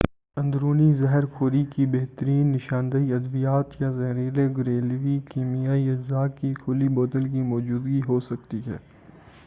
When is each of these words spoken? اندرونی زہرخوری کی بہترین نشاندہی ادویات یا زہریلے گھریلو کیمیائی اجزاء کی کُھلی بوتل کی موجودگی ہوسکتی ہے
اندرونی 0.37 0.93
زہرخوری 0.93 1.63
کی 1.65 1.85
بہترین 1.87 2.47
نشاندہی 2.51 3.13
ادویات 3.13 3.79
یا 3.81 3.91
زہریلے 3.91 4.47
گھریلو 4.55 4.97
کیمیائی 5.27 5.89
اجزاء 5.89 6.25
کی 6.39 6.53
کُھلی 6.55 6.87
بوتل 6.95 7.27
کی 7.27 7.41
موجودگی 7.45 8.01
ہوسکتی 8.07 8.61
ہے 8.65 8.77